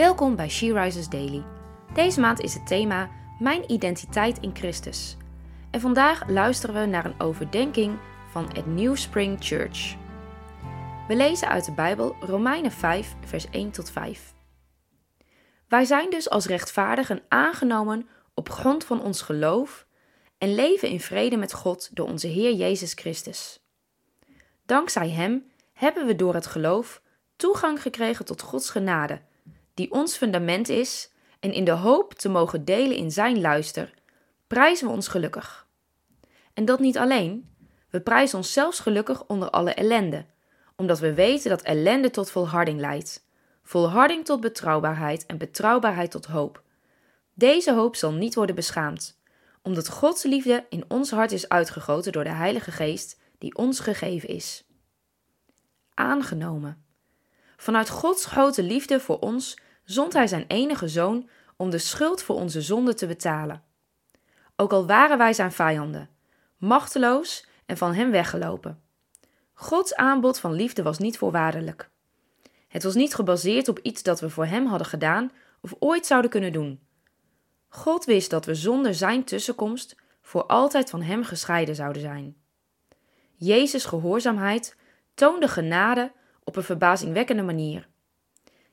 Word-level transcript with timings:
Welkom 0.00 0.36
bij 0.36 0.48
She 0.48 0.72
Rises 0.72 1.08
Daily. 1.08 1.42
Deze 1.94 2.20
maand 2.20 2.40
is 2.40 2.54
het 2.54 2.66
thema 2.66 3.10
Mijn 3.38 3.72
identiteit 3.72 4.38
in 4.38 4.56
Christus. 4.56 5.16
En 5.70 5.80
vandaag 5.80 6.28
luisteren 6.28 6.80
we 6.80 6.86
naar 6.86 7.04
een 7.04 7.20
overdenking 7.20 7.98
van 8.30 8.50
het 8.52 8.66
New 8.66 8.96
Spring 8.96 9.36
Church. 9.40 9.96
We 11.08 11.16
lezen 11.16 11.48
uit 11.48 11.64
de 11.64 11.72
Bijbel 11.72 12.16
Romeinen 12.20 12.70
5, 12.70 13.14
vers 13.24 13.50
1 13.50 13.70
tot 13.70 13.90
5. 13.90 14.34
Wij 15.68 15.84
zijn 15.84 16.10
dus 16.10 16.30
als 16.30 16.46
rechtvaardigen 16.46 17.22
aangenomen 17.28 18.08
op 18.34 18.50
grond 18.50 18.84
van 18.84 19.02
ons 19.02 19.22
geloof 19.22 19.86
en 20.38 20.54
leven 20.54 20.88
in 20.88 21.00
vrede 21.00 21.36
met 21.36 21.52
God 21.52 21.96
door 21.96 22.08
onze 22.08 22.26
Heer 22.26 22.52
Jezus 22.52 22.92
Christus. 22.92 23.62
Dankzij 24.66 25.10
Hem 25.10 25.50
hebben 25.72 26.06
we 26.06 26.16
door 26.16 26.34
het 26.34 26.46
geloof 26.46 27.02
toegang 27.36 27.82
gekregen 27.82 28.24
tot 28.24 28.42
Gods 28.42 28.70
genade, 28.70 29.20
die 29.80 29.90
ons 29.90 30.16
fundament 30.16 30.68
is, 30.68 31.10
en 31.38 31.52
in 31.52 31.64
de 31.64 31.70
hoop 31.70 32.14
te 32.14 32.28
mogen 32.28 32.64
delen 32.64 32.96
in 32.96 33.10
Zijn 33.10 33.40
luister, 33.40 33.94
prijzen 34.46 34.86
we 34.86 34.92
ons 34.92 35.08
gelukkig. 35.08 35.66
En 36.54 36.64
dat 36.64 36.78
niet 36.78 36.98
alleen, 36.98 37.54
we 37.90 38.00
prijzen 38.00 38.38
ons 38.38 38.52
zelfs 38.52 38.80
gelukkig 38.80 39.26
onder 39.26 39.50
alle 39.50 39.74
ellende, 39.74 40.26
omdat 40.76 40.98
we 40.98 41.14
weten 41.14 41.50
dat 41.50 41.62
ellende 41.62 42.10
tot 42.10 42.30
volharding 42.30 42.80
leidt, 42.80 43.26
volharding 43.62 44.24
tot 44.24 44.40
betrouwbaarheid 44.40 45.26
en 45.26 45.38
betrouwbaarheid 45.38 46.10
tot 46.10 46.26
hoop. 46.26 46.62
Deze 47.34 47.74
hoop 47.74 47.96
zal 47.96 48.12
niet 48.12 48.34
worden 48.34 48.54
beschaamd, 48.54 49.20
omdat 49.62 49.88
Gods 49.88 50.22
liefde 50.22 50.66
in 50.68 50.84
ons 50.88 51.10
hart 51.10 51.32
is 51.32 51.48
uitgegoten 51.48 52.12
door 52.12 52.24
de 52.24 52.30
Heilige 52.30 52.70
Geest 52.70 53.20
die 53.38 53.54
ons 53.54 53.80
gegeven 53.80 54.28
is. 54.28 54.64
Aangenomen. 55.94 56.84
Vanuit 57.56 57.88
Gods 57.88 58.24
grote 58.24 58.62
liefde 58.62 59.00
voor 59.00 59.18
ons 59.18 59.56
zond 59.90 60.12
Hij 60.12 60.26
zijn 60.26 60.44
enige 60.46 60.88
zoon 60.88 61.28
om 61.56 61.70
de 61.70 61.78
schuld 61.78 62.22
voor 62.22 62.36
onze 62.36 62.62
zonde 62.62 62.94
te 62.94 63.06
betalen. 63.06 63.62
Ook 64.56 64.72
al 64.72 64.86
waren 64.86 65.18
wij 65.18 65.32
zijn 65.32 65.52
vijanden, 65.52 66.08
machteloos 66.56 67.46
en 67.66 67.76
van 67.76 67.94
hem 67.94 68.10
weggelopen. 68.10 68.82
Gods 69.52 69.94
aanbod 69.94 70.38
van 70.38 70.52
liefde 70.52 70.82
was 70.82 70.98
niet 70.98 71.18
voorwaardelijk. 71.18 71.90
Het 72.68 72.82
was 72.82 72.94
niet 72.94 73.14
gebaseerd 73.14 73.68
op 73.68 73.78
iets 73.78 74.02
dat 74.02 74.20
we 74.20 74.30
voor 74.30 74.46
hem 74.46 74.66
hadden 74.66 74.86
gedaan 74.86 75.32
of 75.60 75.74
ooit 75.78 76.06
zouden 76.06 76.30
kunnen 76.30 76.52
doen. 76.52 76.80
God 77.68 78.04
wist 78.04 78.30
dat 78.30 78.44
we 78.44 78.54
zonder 78.54 78.94
zijn 78.94 79.24
tussenkomst 79.24 79.96
voor 80.22 80.46
altijd 80.46 80.90
van 80.90 81.02
hem 81.02 81.24
gescheiden 81.24 81.74
zouden 81.74 82.02
zijn. 82.02 82.36
Jezus' 83.36 83.84
gehoorzaamheid 83.84 84.76
toonde 85.14 85.48
genade 85.48 86.12
op 86.44 86.56
een 86.56 86.62
verbazingwekkende 86.62 87.42
manier. 87.42 87.88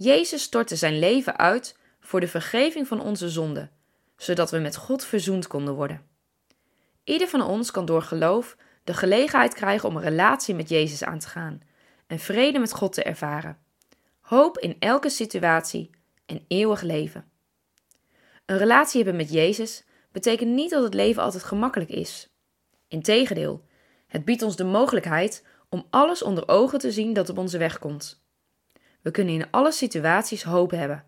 Jezus 0.00 0.42
stortte 0.42 0.76
zijn 0.76 0.98
leven 0.98 1.38
uit 1.38 1.76
voor 2.00 2.20
de 2.20 2.28
vergeving 2.28 2.86
van 2.86 3.00
onze 3.00 3.28
zonden, 3.28 3.70
zodat 4.16 4.50
we 4.50 4.58
met 4.58 4.76
God 4.76 5.04
verzoend 5.04 5.46
konden 5.46 5.74
worden. 5.74 6.06
Ieder 7.04 7.28
van 7.28 7.42
ons 7.42 7.70
kan 7.70 7.84
door 7.84 8.02
geloof 8.02 8.56
de 8.84 8.94
gelegenheid 8.94 9.54
krijgen 9.54 9.88
om 9.88 9.96
een 9.96 10.02
relatie 10.02 10.54
met 10.54 10.68
Jezus 10.68 11.04
aan 11.04 11.18
te 11.18 11.28
gaan 11.28 11.60
en 12.06 12.18
vrede 12.18 12.58
met 12.58 12.72
God 12.72 12.92
te 12.92 13.02
ervaren, 13.02 13.58
hoop 14.20 14.58
in 14.58 14.76
elke 14.78 15.08
situatie 15.08 15.90
en 16.26 16.44
eeuwig 16.48 16.80
leven. 16.80 17.30
Een 18.46 18.58
relatie 18.58 18.96
hebben 18.96 19.16
met 19.16 19.32
Jezus 19.32 19.84
betekent 20.12 20.50
niet 20.50 20.70
dat 20.70 20.82
het 20.82 20.94
leven 20.94 21.22
altijd 21.22 21.44
gemakkelijk 21.44 21.90
is. 21.90 22.30
Integendeel, 22.88 23.64
het 24.06 24.24
biedt 24.24 24.42
ons 24.42 24.56
de 24.56 24.64
mogelijkheid 24.64 25.44
om 25.68 25.86
alles 25.90 26.22
onder 26.22 26.48
ogen 26.48 26.78
te 26.78 26.92
zien 26.92 27.12
dat 27.12 27.28
op 27.28 27.38
onze 27.38 27.58
weg 27.58 27.78
komt. 27.78 28.26
We 29.08 29.14
kunnen 29.14 29.34
in 29.34 29.50
alle 29.50 29.72
situaties 29.72 30.42
hoop 30.42 30.70
hebben, 30.70 31.04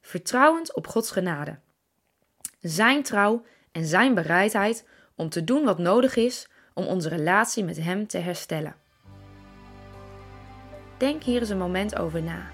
vertrouwend 0.00 0.74
op 0.74 0.86
Gods 0.86 1.10
genade. 1.10 1.58
Zijn 2.60 3.02
trouw 3.02 3.44
en 3.72 3.84
zijn 3.84 4.14
bereidheid 4.14 4.88
om 5.14 5.28
te 5.28 5.44
doen 5.44 5.64
wat 5.64 5.78
nodig 5.78 6.16
is 6.16 6.48
om 6.72 6.86
onze 6.86 7.08
relatie 7.08 7.64
met 7.64 7.76
Hem 7.76 8.06
te 8.06 8.18
herstellen. 8.18 8.76
Denk 10.96 11.22
hier 11.22 11.40
eens 11.40 11.48
een 11.48 11.58
moment 11.58 11.96
over 11.98 12.22
na. 12.22 12.50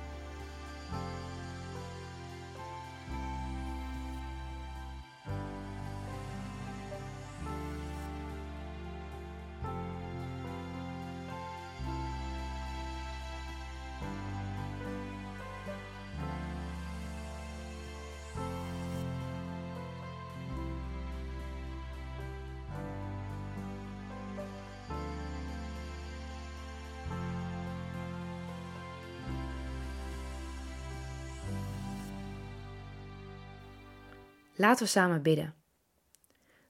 Laten 34.60 34.84
we 34.84 34.90
samen 34.90 35.22
bidden. 35.22 35.54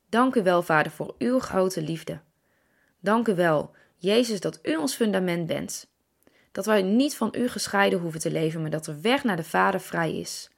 Dank 0.09 0.35
u 0.35 0.43
wel, 0.43 0.63
Vader, 0.63 0.93
voor 0.93 1.15
uw 1.19 1.39
grote 1.39 1.83
liefde. 1.83 2.21
Dank 3.01 3.29
u 3.29 3.35
wel, 3.35 3.75
Jezus, 3.97 4.41
dat 4.41 4.59
u 4.63 4.77
ons 4.77 4.95
fundament 4.95 5.47
bent. 5.47 5.91
Dat 6.53 6.67
wij 6.67 6.83
niet 6.83 7.17
van 7.17 7.35
u 7.37 7.49
gescheiden 7.49 7.99
hoeven 7.99 8.21
te 8.21 8.31
leven, 8.31 8.61
maar 8.61 8.71
dat 8.71 8.85
de 8.85 9.01
weg 9.01 9.25
naar 9.25 9.37
de 9.37 9.45
Vader 9.45 9.81
vrij 9.81 10.19
is. 10.19 10.51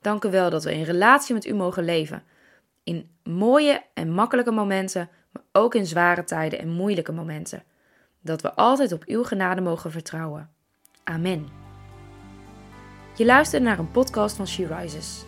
Dank 0.00 0.24
u 0.24 0.30
wel 0.30 0.50
dat 0.50 0.64
we 0.64 0.74
in 0.74 0.82
relatie 0.82 1.34
met 1.34 1.46
u 1.46 1.54
mogen 1.54 1.84
leven. 1.84 2.22
In 2.82 3.10
mooie 3.22 3.82
en 3.94 4.10
makkelijke 4.10 4.50
momenten, 4.50 5.08
maar 5.32 5.42
ook 5.52 5.74
in 5.74 5.86
zware 5.86 6.24
tijden 6.24 6.58
en 6.58 6.68
moeilijke 6.68 7.12
momenten. 7.12 7.62
Dat 8.20 8.42
we 8.42 8.54
altijd 8.54 8.92
op 8.92 9.04
uw 9.04 9.24
genade 9.24 9.60
mogen 9.60 9.90
vertrouwen. 9.90 10.50
Amen. 11.04 11.48
Je 13.16 13.24
luistert 13.24 13.62
naar 13.62 13.78
een 13.78 13.90
podcast 13.90 14.36
van 14.36 14.46
She 14.46 14.66
Rises. 14.66 15.27